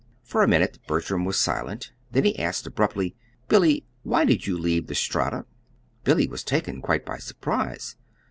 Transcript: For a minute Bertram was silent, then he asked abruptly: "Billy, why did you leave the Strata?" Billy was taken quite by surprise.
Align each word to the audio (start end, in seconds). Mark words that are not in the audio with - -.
For 0.23 0.41
a 0.41 0.47
minute 0.47 0.79
Bertram 0.87 1.25
was 1.25 1.37
silent, 1.37 1.91
then 2.11 2.23
he 2.23 2.39
asked 2.39 2.65
abruptly: 2.65 3.15
"Billy, 3.47 3.85
why 4.01 4.25
did 4.25 4.47
you 4.47 4.57
leave 4.57 4.87
the 4.87 4.95
Strata?" 4.95 5.45
Billy 6.03 6.27
was 6.27 6.43
taken 6.43 6.81
quite 6.81 7.05
by 7.05 7.19
surprise. 7.19 7.97